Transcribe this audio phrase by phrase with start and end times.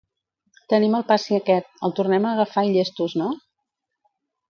[0.73, 3.33] Tenim el passi aquest, el tornem a agafar i llestos, no?